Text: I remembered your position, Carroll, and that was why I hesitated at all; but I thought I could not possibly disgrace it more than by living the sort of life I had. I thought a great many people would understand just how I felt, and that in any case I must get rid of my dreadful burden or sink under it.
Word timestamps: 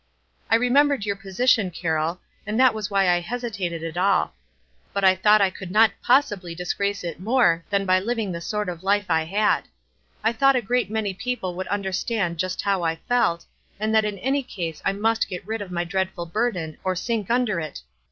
I 0.49 0.55
remembered 0.55 1.05
your 1.05 1.15
position, 1.15 1.69
Carroll, 1.69 2.21
and 2.47 2.59
that 2.59 2.73
was 2.73 2.89
why 2.89 3.07
I 3.07 3.19
hesitated 3.19 3.83
at 3.83 3.97
all; 3.99 4.33
but 4.93 5.03
I 5.03 5.13
thought 5.15 5.41
I 5.41 5.51
could 5.51 5.69
not 5.69 5.91
possibly 6.01 6.55
disgrace 6.55 7.03
it 7.03 7.19
more 7.19 7.63
than 7.69 7.85
by 7.85 7.99
living 7.99 8.31
the 8.31 8.41
sort 8.41 8.67
of 8.67 8.81
life 8.81 9.11
I 9.11 9.25
had. 9.25 9.65
I 10.23 10.33
thought 10.33 10.55
a 10.55 10.61
great 10.63 10.89
many 10.89 11.13
people 11.13 11.53
would 11.53 11.67
understand 11.67 12.39
just 12.39 12.63
how 12.63 12.81
I 12.81 12.95
felt, 13.07 13.45
and 13.79 13.93
that 13.93 14.03
in 14.03 14.17
any 14.17 14.41
case 14.41 14.81
I 14.83 14.91
must 14.91 15.29
get 15.29 15.45
rid 15.45 15.61
of 15.61 15.69
my 15.69 15.83
dreadful 15.83 16.25
burden 16.25 16.79
or 16.83 16.95
sink 16.95 17.29
under 17.29 17.59
it. 17.59 17.81